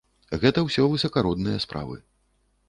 Гэта 0.43 0.63
ўсё 0.67 0.85
высакародныя 0.93 1.61
справы. 1.67 2.01